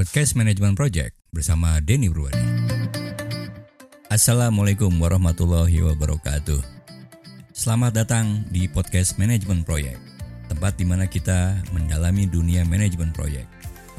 Podcast 0.00 0.32
Management 0.32 0.80
Project 0.80 1.12
bersama 1.28 1.76
Denny 1.84 2.08
Purwadi. 2.08 2.40
Assalamualaikum 4.08 4.88
warahmatullahi 4.96 5.76
wabarakatuh. 5.84 6.56
Selamat 7.52 7.92
datang 7.92 8.48
di 8.48 8.64
Podcast 8.64 9.20
Management 9.20 9.68
Project, 9.68 10.00
tempat 10.48 10.80
di 10.80 10.88
mana 10.88 11.04
kita 11.04 11.52
mendalami 11.76 12.24
dunia 12.24 12.64
manajemen 12.64 13.12
proyek, 13.12 13.44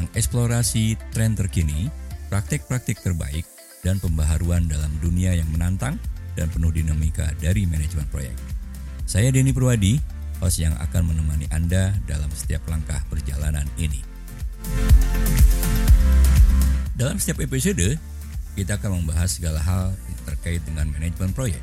mengeksplorasi 0.02 0.98
tren 1.14 1.38
terkini, 1.38 1.94
praktik-praktik 2.33 2.97
terbaik, 3.06 3.46
dan 3.86 4.02
pembaharuan 4.02 4.65
dalam 4.65 4.90
dunia 5.06 5.38
yang 5.38 5.54
menantang 5.54 6.02
dan 6.33 6.49
penuh 6.49 6.74
dinamika 6.74 7.29
dari 7.38 7.70
manajemen 7.70 8.10
proyek. 8.10 8.33
Saya 9.06 9.29
Denny 9.29 9.54
Purwadi, 9.54 10.02
host 10.42 10.65
yang 10.65 10.74
akan 10.81 11.13
menemani 11.13 11.46
Anda 11.54 11.94
dalam 12.10 12.33
setiap 12.33 12.65
langkah 12.74 13.06
perjalanan 13.06 13.70
ini. 13.78 14.10
Dalam 17.02 17.18
setiap 17.18 17.41
episode, 17.41 17.98
kita 18.53 18.77
akan 18.77 19.02
membahas 19.02 19.41
segala 19.41 19.57
hal 19.57 19.89
terkait 20.30 20.62
dengan 20.70 20.85
manajemen 20.85 21.34
proyek. 21.34 21.58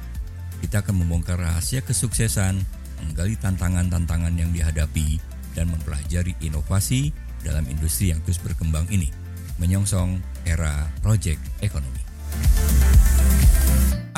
Kita 0.67 0.83
akan 0.83 1.07
membongkar 1.07 1.39
rahasia 1.39 1.79
kesuksesan, 1.79 2.59
menggali 3.07 3.39
tantangan-tantangan 3.39 4.35
yang 4.35 4.51
dihadapi, 4.51 5.23
dan 5.55 5.71
mempelajari 5.71 6.35
inovasi 6.43 7.15
dalam 7.47 7.63
industri 7.71 8.11
yang 8.11 8.19
terus 8.27 8.43
berkembang 8.43 8.91
ini, 8.91 9.15
menyongsong 9.63 10.19
era 10.43 10.91
project 11.07 11.39
ekonomi. 11.63 12.03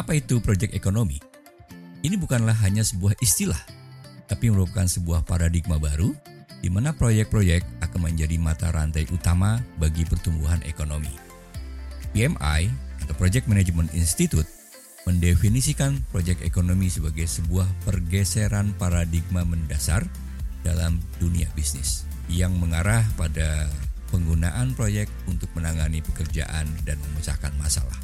Apa 0.01 0.17
itu 0.17 0.41
project 0.41 0.73
ekonomi? 0.73 1.21
Ini 2.01 2.17
bukanlah 2.17 2.57
hanya 2.65 2.81
sebuah 2.81 3.21
istilah, 3.21 3.61
tapi 4.25 4.49
merupakan 4.49 4.89
sebuah 4.89 5.29
paradigma 5.29 5.77
baru 5.77 6.17
di 6.61 6.69
mana 6.69 6.93
proyek-proyek 6.93 7.85
akan 7.85 8.01
menjadi 8.13 8.37
mata 8.37 8.69
rantai 8.69 9.09
utama 9.09 9.61
bagi 9.81 10.05
pertumbuhan 10.05 10.61
ekonomi. 10.69 11.13
PMI 12.13 12.69
atau 13.05 13.15
Project 13.17 13.49
Management 13.49 13.97
Institute 13.97 14.47
mendefinisikan 15.09 15.97
proyek 16.13 16.45
ekonomi 16.45 16.93
sebagai 16.93 17.25
sebuah 17.25 17.65
pergeseran 17.89 18.77
paradigma 18.77 19.43
mendasar 19.49 20.05
dalam 20.61 21.01
dunia 21.17 21.49
bisnis 21.57 22.05
yang 22.29 22.53
mengarah 22.61 23.03
pada 23.17 23.67
penggunaan 24.13 24.77
proyek 24.77 25.09
untuk 25.25 25.49
menangani 25.57 26.05
pekerjaan 26.05 26.69
dan 26.85 27.01
memecahkan 27.01 27.55
masalah. 27.57 27.97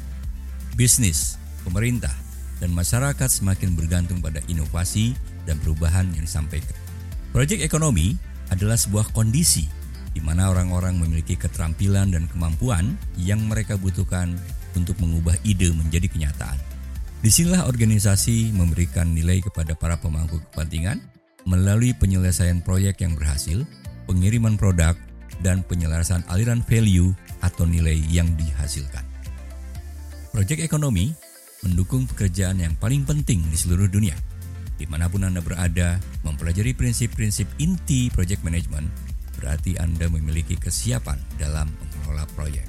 Bisnis, 0.73 1.37
pemerintah, 1.61 2.13
dan 2.57 2.73
masyarakat 2.73 3.29
semakin 3.29 3.77
bergantung 3.77 4.17
pada 4.23 4.41
inovasi 4.49 5.13
dan 5.45 5.61
perubahan 5.61 6.09
yang 6.17 6.25
disampaikan. 6.25 6.73
Proyek 7.31 7.61
ekonomi 7.61 8.17
adalah 8.51 8.79
sebuah 8.79 9.11
kondisi 9.11 9.67
di 10.17 10.25
mana 10.25 10.49
orang-orang 10.49 10.97
memiliki 10.97 11.37
keterampilan 11.37 12.09
dan 12.09 12.25
kemampuan 12.25 12.97
yang 13.21 13.37
mereka 13.45 13.77
butuhkan 13.77 14.33
untuk 14.73 14.97
mengubah 14.97 15.37
ide 15.45 15.69
menjadi 15.69 16.09
kenyataan. 16.09 16.57
Di 17.21 17.29
sinilah 17.29 17.69
organisasi 17.69 18.49
memberikan 18.49 19.13
nilai 19.13 19.45
kepada 19.45 19.77
para 19.77 20.01
pemangku 20.01 20.41
kepentingan 20.49 20.97
melalui 21.45 21.93
penyelesaian 21.93 22.65
proyek 22.65 23.05
yang 23.05 23.13
berhasil, 23.13 23.61
pengiriman 24.09 24.57
produk, 24.57 24.97
dan 25.45 25.61
penyelesaian 25.61 26.25
aliran 26.33 26.65
value 26.65 27.13
atau 27.45 27.69
nilai 27.69 28.01
yang 28.09 28.25
dihasilkan. 28.33 29.05
Proyek 30.33 30.65
ekonomi 30.65 31.13
mendukung 31.61 32.09
pekerjaan 32.09 32.57
yang 32.57 32.73
paling 32.77 33.05
penting 33.05 33.45
di 33.53 33.57
seluruh 33.57 33.85
dunia– 33.85 34.17
Di 34.77 34.85
mana 34.85 35.09
pun 35.09 35.25
Anda 35.25 35.41
berada, 35.41 35.97
mempelajari 36.21 36.77
prinsip-prinsip 36.77 37.49
inti 37.57 38.13
project 38.13 38.45
management 38.45 38.85
berarti 39.37 39.77
Anda 39.77 40.09
memiliki 40.09 40.57
kesiapan 40.57 41.17
dalam 41.37 41.69
mengelola 41.69 42.25
proyek. 42.33 42.65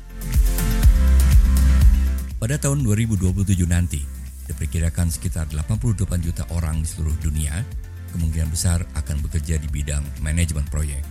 Pada 2.38 2.56
tahun 2.60 2.84
2027 2.84 3.64
nanti, 3.68 4.04
diperkirakan 4.48 5.12
sekitar 5.12 5.48
88 5.52 6.24
juta 6.24 6.44
orang 6.56 6.80
di 6.80 6.88
seluruh 6.88 7.16
dunia 7.20 7.60
kemungkinan 8.16 8.48
besar 8.48 8.84
akan 8.96 9.20
bekerja 9.28 9.60
di 9.60 9.68
bidang 9.68 10.00
manajemen 10.24 10.64
proyek. 10.72 11.04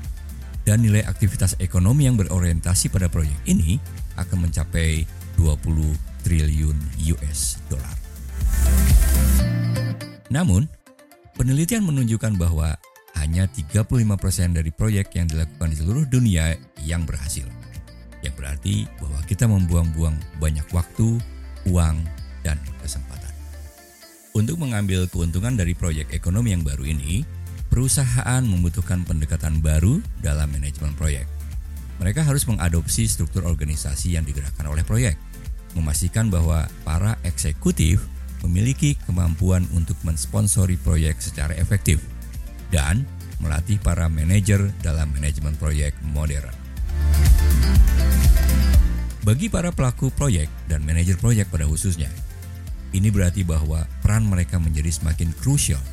Dan 0.66 0.84
nilai 0.84 1.06
aktivitas 1.06 1.56
ekonomi 1.63 2.09
yang 2.09 2.19
berorientasi 2.19 2.91
pada 2.91 3.07
proyek 3.07 3.38
ini 3.47 3.80
akan 4.19 4.50
mencapai 4.50 5.06
20 5.40 6.25
triliun 6.25 6.75
US 7.16 7.62
dollar. 7.72 7.96
Namun, 10.28 10.68
Penelitian 11.38 11.86
menunjukkan 11.86 12.34
bahwa 12.42 12.74
hanya 13.14 13.46
35% 13.46 14.58
dari 14.58 14.74
proyek 14.74 15.14
yang 15.14 15.30
dilakukan 15.30 15.70
di 15.70 15.78
seluruh 15.78 16.09
dunia 16.09 16.58
yang 16.81 17.06
berhasil. 17.06 17.46
Yang 18.25 18.34
berarti 18.42 18.75
bahwa 18.98 19.22
kita 19.30 19.46
membuang-buang 19.46 20.18
banyak 20.42 20.66
waktu, 20.74 21.22
uang, 21.70 21.98
dan 22.42 22.58
kesempatan. 22.81 23.30
Untuk 24.34 24.58
mengambil 24.58 25.06
keuntungan 25.06 25.53
dari 25.53 25.78
proyek 25.78 26.09
ekonomi 26.09 26.58
yang 26.58 26.66
baru 26.66 26.90
ini, 26.90 27.22
perusahaan 27.69 28.42
membutuhkan 28.42 29.06
pendekatan 29.06 29.62
baru 29.62 30.02
dalam 30.25 30.50
manajemen 30.50 30.98
proyek. 30.98 31.30
Mereka 32.02 32.25
harus 32.25 32.50
mengadopsi 32.50 33.06
struktur 33.06 33.46
organisasi 33.46 34.18
yang 34.18 34.25
digerakkan 34.25 34.66
oleh 34.66 34.81
proyek, 34.81 35.22
memastikan 35.78 36.34
bahwa 36.34 36.66
para 36.81 37.14
eksekutif 37.22 38.02
memiliki 38.46 39.00
kemampuan 39.06 39.66
untuk 39.74 39.98
mensponsori 40.06 40.78
proyek 40.78 41.22
secara 41.22 41.56
efektif 41.58 42.03
dan 42.70 43.08
melatih 43.42 43.78
para 43.81 44.09
manajer 44.09 44.74
dalam 44.81 45.09
manajemen 45.14 45.53
proyek 45.58 45.94
modern. 46.14 46.53
Bagi 49.28 49.52
para 49.52 49.75
pelaku 49.75 50.08
proyek 50.16 50.48
dan 50.72 50.88
manajer 50.88 51.20
proyek 51.20 51.52
pada 51.52 51.68
khususnya, 51.68 52.08
ini 52.96 53.12
berarti 53.12 53.44
bahwa 53.44 53.84
peran 54.00 54.24
mereka 54.24 54.56
menjadi 54.56 54.88
semakin 54.88 55.36
krusial. 55.36 55.84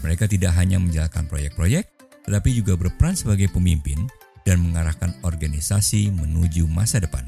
Mereka 0.00 0.26
tidak 0.26 0.56
hanya 0.56 0.80
menjalankan 0.80 1.28
proyek-proyek, 1.28 1.84
tetapi 2.24 2.50
juga 2.56 2.74
berperan 2.80 3.14
sebagai 3.14 3.52
pemimpin 3.52 4.08
dan 4.42 4.58
mengarahkan 4.64 5.14
organisasi 5.22 6.10
menuju 6.10 6.66
masa 6.66 6.98
depan. 6.98 7.22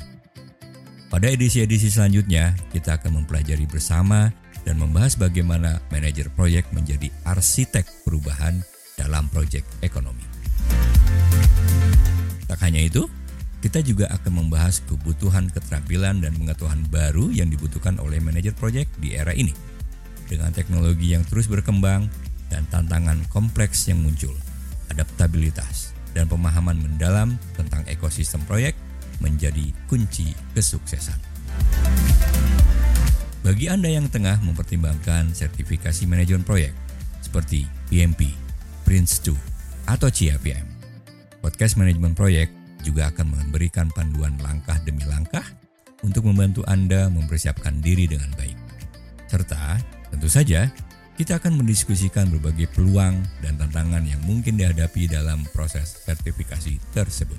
Pada 1.12 1.30
edisi-edisi 1.30 1.94
selanjutnya, 1.94 2.58
kita 2.74 2.98
akan 2.98 3.22
mempelajari 3.22 3.70
bersama 3.70 4.34
dan 4.64 4.80
membahas 4.80 5.14
bagaimana 5.20 5.78
manajer 5.92 6.32
proyek 6.32 6.68
menjadi 6.72 7.12
arsitek 7.28 7.84
perubahan 8.02 8.64
dalam 8.96 9.28
proyek 9.28 9.62
ekonomi. 9.84 10.24
Tak 12.48 12.60
hanya 12.64 12.80
itu, 12.80 13.08
kita 13.64 13.80
juga 13.80 14.12
akan 14.12 14.44
membahas 14.44 14.84
kebutuhan 14.84 15.48
keterampilan 15.48 16.20
dan 16.20 16.36
pengetahuan 16.36 16.84
baru 16.92 17.32
yang 17.32 17.48
dibutuhkan 17.48 17.96
oleh 17.96 18.20
manajer 18.20 18.52
proyek 18.52 18.88
di 19.00 19.16
era 19.16 19.32
ini. 19.32 19.56
Dengan 20.28 20.52
teknologi 20.52 21.12
yang 21.16 21.24
terus 21.24 21.48
berkembang 21.48 22.08
dan 22.52 22.64
tantangan 22.68 23.24
kompleks 23.32 23.88
yang 23.88 24.04
muncul, 24.04 24.32
adaptabilitas 24.92 25.96
dan 26.12 26.28
pemahaman 26.28 26.76
mendalam 26.76 27.36
tentang 27.56 27.84
ekosistem 27.88 28.40
proyek 28.44 28.76
menjadi 29.20 29.72
kunci 29.88 30.36
kesuksesan. 30.52 31.33
Bagi 33.44 33.68
Anda 33.68 33.92
yang 33.92 34.08
tengah 34.08 34.40
mempertimbangkan 34.40 35.36
sertifikasi 35.36 36.08
manajemen 36.08 36.48
proyek 36.48 36.72
seperti 37.20 37.68
PMP, 37.92 38.32
Prince2, 38.88 39.36
atau 39.84 40.08
CIPM, 40.08 40.64
podcast 41.44 41.76
manajemen 41.76 42.16
proyek 42.16 42.48
juga 42.80 43.12
akan 43.12 43.36
memberikan 43.36 43.92
panduan 43.92 44.32
langkah 44.40 44.80
demi 44.88 45.04
langkah 45.04 45.44
untuk 46.00 46.24
membantu 46.24 46.64
Anda 46.64 47.12
mempersiapkan 47.12 47.84
diri 47.84 48.08
dengan 48.08 48.32
baik. 48.32 48.56
Serta, 49.28 49.76
tentu 50.08 50.32
saja, 50.32 50.72
kita 51.20 51.36
akan 51.36 51.60
mendiskusikan 51.60 52.32
berbagai 52.32 52.72
peluang 52.72 53.20
dan 53.44 53.60
tantangan 53.60 54.08
yang 54.08 54.24
mungkin 54.24 54.56
dihadapi 54.56 55.04
dalam 55.04 55.44
proses 55.52 56.00
sertifikasi 56.08 56.80
tersebut. 56.96 57.36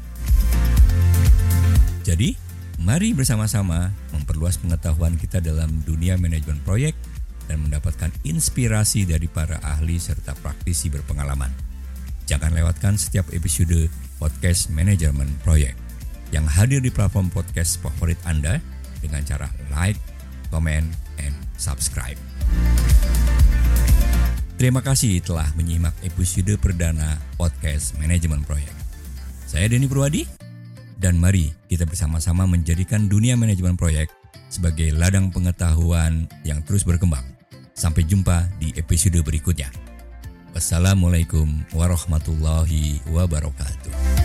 Jadi, 2.06 2.38
Mari 2.76 3.16
bersama-sama 3.16 3.96
memperluas 4.12 4.60
pengetahuan 4.60 5.16
kita 5.16 5.40
dalam 5.40 5.80
dunia 5.88 6.20
manajemen 6.20 6.60
proyek 6.68 6.92
dan 7.48 7.64
mendapatkan 7.64 8.12
inspirasi 8.28 9.08
dari 9.08 9.32
para 9.32 9.64
ahli 9.64 9.96
serta 9.96 10.36
praktisi 10.44 10.92
berpengalaman. 10.92 11.54
Jangan 12.28 12.52
lewatkan 12.52 13.00
setiap 13.00 13.32
episode 13.32 13.88
podcast 14.20 14.68
manajemen 14.74 15.30
proyek 15.48 15.78
yang 16.36 16.44
hadir 16.44 16.84
di 16.84 16.92
platform 16.92 17.32
podcast 17.32 17.80
favorit 17.80 18.20
Anda 18.28 18.60
dengan 19.00 19.24
cara 19.24 19.48
like, 19.72 20.02
comment, 20.52 20.90
and 21.22 21.32
subscribe. 21.56 22.20
Terima 24.60 24.84
kasih 24.84 25.24
telah 25.24 25.48
menyimak 25.56 25.96
episode 26.04 26.60
perdana 26.60 27.20
podcast 27.40 27.96
manajemen 28.04 28.44
proyek. 28.44 28.72
Saya 29.48 29.72
Denny 29.72 29.88
Purwadi, 29.88 30.28
dan 31.06 31.22
mari 31.22 31.54
kita 31.70 31.86
bersama-sama 31.86 32.50
menjadikan 32.50 33.06
dunia 33.06 33.38
manajemen 33.38 33.78
proyek 33.78 34.10
sebagai 34.50 34.90
ladang 34.90 35.30
pengetahuan 35.30 36.26
yang 36.42 36.66
terus 36.66 36.82
berkembang. 36.82 37.22
Sampai 37.78 38.10
jumpa 38.10 38.50
di 38.58 38.74
episode 38.74 39.22
berikutnya. 39.22 39.70
Wassalamualaikum 40.58 41.46
warahmatullahi 41.78 43.06
wabarakatuh. 43.14 44.25